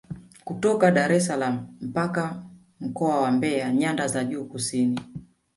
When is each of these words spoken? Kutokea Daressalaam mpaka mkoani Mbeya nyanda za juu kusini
Kutokea 0.45 0.91
Daressalaam 0.91 1.67
mpaka 1.81 2.43
mkoani 2.79 3.37
Mbeya 3.37 3.71
nyanda 3.73 4.07
za 4.07 4.23
juu 4.23 4.45
kusini 4.45 4.99